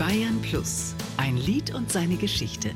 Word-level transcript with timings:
Bayern 0.00 0.40
Plus, 0.40 0.94
ein 1.18 1.36
Lied 1.36 1.74
und 1.74 1.92
seine 1.92 2.16
Geschichte. 2.16 2.70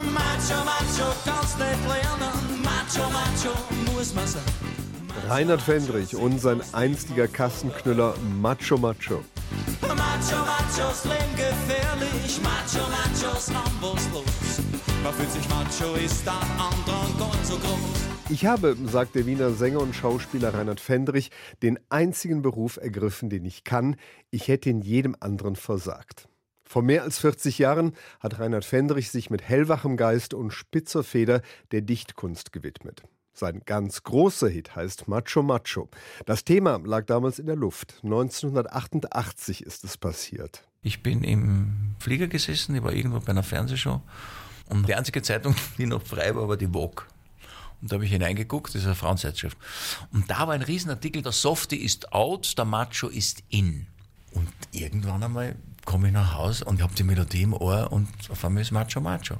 Macho, 0.00 0.64
macho, 0.64 1.12
kannst 1.26 1.58
nicht 1.58 1.86
lernen. 1.86 2.62
Macho, 2.62 3.10
macho, 3.10 3.92
muss 3.94 4.14
man 4.14 4.26
sein. 4.26 4.40
Reinhard 5.28 5.60
Fendrich 5.60 6.16
und 6.16 6.40
sein 6.40 6.62
einstiger 6.72 7.28
Kassenknüller 7.28 8.14
Macho 8.40 8.78
Macho. 8.78 9.22
Macho, 9.82 10.36
machos 10.46 11.04
leben 11.04 11.36
gefährlich. 11.36 12.40
Macho, 12.42 12.88
machos 12.88 13.50
amboslos. 13.50 14.62
Man 15.04 15.12
fühlt 15.12 15.32
sich 15.32 15.46
macho, 15.50 15.96
ist 16.02 16.26
dann 16.26 16.34
anderen 16.58 17.18
gar 17.18 17.44
so 17.44 17.58
groß. 17.58 17.97
Ich 18.30 18.44
habe, 18.44 18.76
sagt 18.84 19.14
der 19.14 19.24
Wiener 19.24 19.52
Sänger 19.52 19.80
und 19.80 19.96
Schauspieler 19.96 20.52
Reinhard 20.52 20.80
Fendrich, 20.80 21.30
den 21.62 21.78
einzigen 21.88 22.42
Beruf 22.42 22.76
ergriffen, 22.76 23.30
den 23.30 23.46
ich 23.46 23.64
kann. 23.64 23.96
Ich 24.30 24.48
hätte 24.48 24.68
in 24.68 24.82
jedem 24.82 25.16
anderen 25.18 25.56
versagt. 25.56 26.28
Vor 26.62 26.82
mehr 26.82 27.04
als 27.04 27.18
40 27.20 27.56
Jahren 27.58 27.94
hat 28.20 28.38
Reinhard 28.38 28.66
Fendrich 28.66 29.10
sich 29.10 29.30
mit 29.30 29.40
hellwachem 29.40 29.96
Geist 29.96 30.34
und 30.34 30.50
spitzer 30.50 31.04
Feder 31.04 31.40
der 31.72 31.80
Dichtkunst 31.80 32.52
gewidmet. 32.52 33.02
Sein 33.32 33.62
ganz 33.64 34.02
großer 34.02 34.50
Hit 34.50 34.76
heißt 34.76 35.08
Macho 35.08 35.42
Macho. 35.42 35.88
Das 36.26 36.44
Thema 36.44 36.78
lag 36.84 37.06
damals 37.06 37.38
in 37.38 37.46
der 37.46 37.56
Luft. 37.56 38.00
1988 38.02 39.64
ist 39.64 39.84
es 39.84 39.96
passiert. 39.96 40.68
Ich 40.82 41.02
bin 41.02 41.24
im 41.24 41.94
Flieger 41.98 42.26
gesessen, 42.26 42.74
ich 42.74 42.82
war 42.82 42.92
irgendwo 42.92 43.20
bei 43.20 43.28
einer 43.28 43.42
Fernsehshow 43.42 44.02
und 44.68 44.86
die 44.86 44.94
einzige 44.94 45.22
Zeitung, 45.22 45.54
die 45.78 45.86
noch 45.86 46.02
frei 46.02 46.34
war, 46.34 46.46
war 46.46 46.58
die 46.58 46.68
Vogue. 46.68 47.06
Und 47.80 47.92
da 47.92 47.94
habe 47.94 48.04
ich 48.04 48.10
hineingeguckt, 48.10 48.74
das 48.74 48.82
ist 48.82 48.86
eine 48.86 48.94
Frauenzeitschrift. 48.94 49.56
Und 50.12 50.30
da 50.30 50.46
war 50.46 50.54
ein 50.54 50.62
Riesenartikel, 50.62 51.22
der 51.22 51.32
Softie 51.32 51.76
ist 51.76 52.12
out, 52.12 52.56
der 52.58 52.64
Macho 52.64 53.08
ist 53.08 53.42
in. 53.48 53.86
Und 54.32 54.48
irgendwann 54.72 55.22
einmal 55.22 55.56
komme 55.84 56.08
ich 56.08 56.12
nach 56.12 56.34
Hause 56.34 56.64
und 56.64 56.82
habe 56.82 56.94
die 56.94 57.02
Melodie 57.02 57.42
im 57.42 57.54
Ohr 57.54 57.90
und 57.92 58.08
auf 58.30 58.44
einmal 58.44 58.62
ist 58.62 58.72
Macho 58.72 59.00
Macho. 59.00 59.38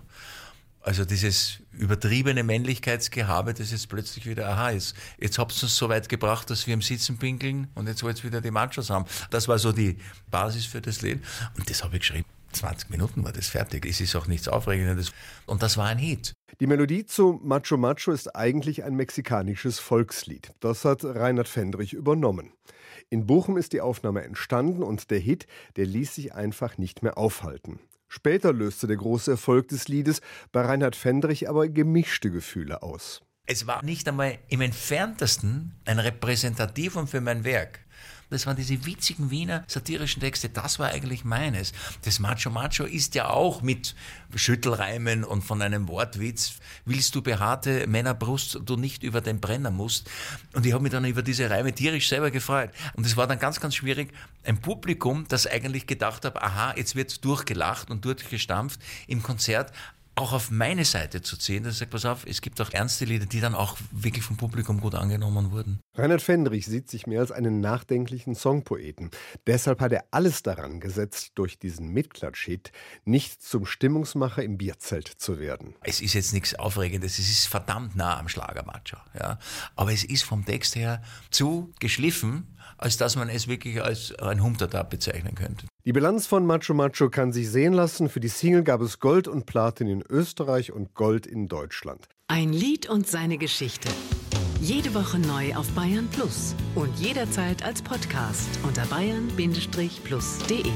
Also 0.81 1.05
dieses 1.05 1.59
übertriebene 1.73 2.43
Männlichkeitsgehabe, 2.45 3.55
das 3.55 3.73
jetzt 3.73 3.89
plötzlich 3.89 4.27
wieder 4.27 4.49
aha 4.49 4.71
ist. 4.71 4.95
Jetzt 5.19 5.39
habt 5.39 5.53
ihr 5.53 5.67
es 5.67 5.77
so 5.77 5.89
weit 5.89 6.09
gebracht, 6.09 6.51
dass 6.51 6.67
wir 6.67 6.75
im 6.75 6.83
Sitzen 6.83 7.19
pinkeln 7.19 7.69
und 7.75 7.89
jetzt 7.89 8.03
wollt 8.03 8.19
ihr 8.19 8.25
wieder 8.25 8.41
die 8.41 8.51
Machos 8.51 8.91
haben. 8.91 9.05
Das 9.31 9.49
war 9.49 9.59
so 9.59 9.73
die 9.73 9.99
Basis 10.31 10.67
für 10.67 10.81
das 10.81 11.03
Lied. 11.03 11.21
Und 11.57 11.69
das 11.69 11.85
habe 11.85 11.97
ich 11.97 12.01
geschrieben. 12.01 12.27
20 12.53 12.91
Minuten 12.91 13.25
war 13.25 13.33
das 13.33 13.49
fertig. 13.49 13.85
Es 13.85 14.01
ist 14.01 14.17
auch 14.17 14.27
nichts 14.27 14.49
Aufregendes. 14.49 15.13
Und 15.47 15.63
das 15.63 15.77
war 15.77 15.87
ein 15.87 15.99
Hit. 15.99 16.33
Die 16.61 16.67
Melodie 16.67 17.05
zu 17.05 17.39
Macho 17.43 17.77
Macho 17.77 18.11
ist 18.11 18.35
eigentlich 18.35 18.85
ein 18.85 18.95
mexikanisches 18.95 19.79
Volkslied. 19.79 20.53
Das 20.61 20.85
hat 20.85 21.05
Reinhard 21.05 21.49
Fendrich 21.49 21.93
übernommen. 21.93 22.53
In 23.11 23.27
Bochum 23.27 23.57
ist 23.57 23.73
die 23.73 23.81
Aufnahme 23.81 24.25
entstanden 24.25 24.83
und 24.83 25.11
der 25.11 25.19
Hit, 25.19 25.47
der 25.77 25.87
ließ 25.87 26.15
sich 26.15 26.35
einfach 26.35 26.79
nicht 26.79 27.03
mehr 27.03 27.17
aufhalten. 27.17 27.81
Später 28.09 28.53
löste 28.53 28.87
der 28.87 28.97
große 28.97 29.31
Erfolg 29.31 29.69
des 29.69 29.89
Liedes 29.89 30.21
bei 30.51 30.63
Reinhard 30.63 30.97
Fendrich 30.97 31.49
aber 31.49 31.69
gemischte 31.69 32.31
Gefühle 32.31 32.83
aus. 32.83 33.21
Es 33.47 33.67
war 33.67 33.83
nicht 33.83 34.09
einmal 34.09 34.39
im 34.49 34.61
entferntesten 34.61 35.75
ein 35.87 35.99
Repräsentativum 35.99 37.07
für 37.07 37.21
mein 37.21 37.45
Werk. 37.45 37.81
Das 38.31 38.47
waren 38.47 38.57
diese 38.57 38.85
witzigen 38.85 39.31
Wiener 39.31 39.65
satirischen 39.67 40.21
Texte. 40.21 40.49
Das 40.49 40.79
war 40.79 40.89
eigentlich 40.89 41.25
meines. 41.25 41.73
Das 42.03 42.19
Macho 42.19 42.51
Macho 42.51 42.85
ist 42.85 43.15
ja 43.15 43.31
auch 43.31 43.63
mit 43.63 43.95
Schüttelreimen 44.35 45.25
und 45.25 45.43
von 45.43 45.63
einem 45.63 45.89
Wortwitz. 45.89 46.55
Willst 46.85 47.15
du 47.15 47.23
behaarte 47.23 47.87
Männerbrust, 47.87 48.61
du 48.65 48.77
nicht 48.77 49.03
über 49.03 49.21
den 49.21 49.41
Brenner 49.41 49.71
musst. 49.71 50.11
Und 50.55 50.67
ich 50.67 50.73
habe 50.73 50.83
mich 50.83 50.93
dann 50.93 51.05
über 51.05 51.23
diese 51.23 51.49
Reime 51.49 51.73
tierisch 51.73 52.09
selber 52.09 52.31
gefreut. 52.31 52.71
Und 52.95 53.07
es 53.07 53.17
war 53.17 53.27
dann 53.27 53.39
ganz, 53.39 53.61
ganz 53.61 53.75
schwierig. 53.75 54.13
Ein 54.45 54.61
Publikum, 54.61 55.27
das 55.29 55.47
eigentlich 55.47 55.87
gedacht 55.87 56.25
hat, 56.25 56.41
aha, 56.43 56.75
jetzt 56.77 56.97
wird 56.97 57.25
durchgelacht 57.25 57.91
und 57.91 58.05
durchgestampft 58.05 58.81
im 59.07 59.23
Konzert, 59.23 59.73
auch 60.19 60.33
auf 60.33 60.51
meine 60.51 60.85
Seite 60.85 61.23
zu 61.23 61.37
ziehen, 61.37 61.63
dass 61.63 61.75
ich 61.75 61.79
sage, 61.79 61.91
pass 61.91 62.05
auf, 62.05 62.27
es 62.27 62.41
gibt 62.41 62.61
auch 62.61 62.73
ernste 62.73 63.05
Lieder, 63.05 63.27
die 63.27 63.41
dann 63.41 63.55
auch 63.55 63.77
wirklich 63.91 64.25
vom 64.25 64.37
Publikum 64.37 64.81
gut 64.81 64.95
angenommen 64.95 65.53
wurden. 65.53 65.81
Reinhard 65.95 66.23
Fendrich 66.23 66.67
sieht 66.67 66.91
sich 66.91 67.07
mehr 67.07 67.21
als 67.21 67.33
einen 67.33 67.61
nachdenklichen 67.61 68.35
Songpoeten. 68.35 69.11
Deshalb 69.47 69.81
hat 69.81 69.93
er 69.93 70.05
alles 70.11 70.43
daran 70.43 70.81
gesetzt, 70.81 71.33
durch 71.37 71.59
diesen 71.59 71.89
Mitklatsch-Hit 71.93 72.73
nicht 73.05 73.43
zum 73.43 73.65
Stimmungsmacher 73.65 74.43
im 74.43 74.59
Bierzelt 74.59 75.09
zu 75.09 75.39
werden. 75.39 75.75
Es 75.83 76.01
ist 76.01 76.15
jetzt 76.15 76.33
nichts 76.33 76.55
Aufregendes, 76.55 77.19
es 77.19 77.31
ist 77.31 77.47
verdammt 77.47 77.97
nah 77.97 78.19
am 78.19 78.29
Schlagermacho, 78.29 78.99
ja. 79.19 79.39
Aber 79.77 79.93
es 79.93 80.05
ist 80.05 80.25
vom 80.25 80.45
Text 80.45 80.75
her 80.77 81.03
zu 81.31 81.73
geschliffen, 81.79 82.57
als 82.77 82.97
dass 82.97 83.17
man 83.17 83.29
es 83.29 83.49
wirklich 83.49 83.83
als 83.83 84.15
ein 84.19 84.43
Humtata 84.43 84.83
bezeichnen 84.83 85.35
könnte. 85.35 85.67
Die 85.89 85.95
Bilanz 85.95 86.27
von 86.27 86.45
Macho 86.45 86.75
Macho 86.75 87.09
kann 87.09 87.33
sich 87.33 87.51
sehen 87.51 87.73
lassen. 87.73 88.11
Für 88.11 88.21
die 88.21 88.29
Single 88.29 88.63
gab 88.63 88.83
es 88.83 89.01
Gold 89.01 89.27
und 89.27 89.47
Platin 89.47 89.87
in 89.87 90.05
Österreich 90.07 90.71
und 90.71 90.93
Gold 90.93 91.27
in 91.27 91.49
Deutschland. 91.49 92.11
Ein 92.27 92.53
Lied 92.53 92.91
und 92.91 93.07
seine 93.07 93.39
Geschichte. 93.39 93.89
Jede 94.61 94.93
Woche 94.95 95.19
neu 95.19 95.55
auf 95.55 95.67
Bayern 95.71 96.07
Plus 96.13 96.55
und 96.75 96.95
jederzeit 96.99 97.65
als 97.65 97.81
Podcast 97.81 98.51
unter 98.65 98.85
bayern-plus.de. 98.85 100.73